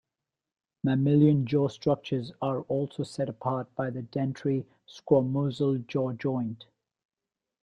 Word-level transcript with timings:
Mammalian 0.83 1.45
jaw 1.45 1.67
structures 1.67 2.31
are 2.41 2.61
also 2.61 3.03
set 3.03 3.29
apart 3.29 3.67
by 3.75 3.91
the 3.91 4.01
dentary-squamosal 4.01 5.85
jaw 5.85 6.11
joint. 6.13 6.65